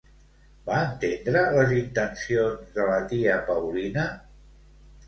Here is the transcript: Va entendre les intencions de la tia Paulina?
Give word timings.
Va 0.69 0.77
entendre 0.85 1.43
les 1.59 1.75
intencions 1.81 2.75
de 2.81 2.89
la 2.91 2.99
tia 3.13 3.41
Paulina? 3.53 4.13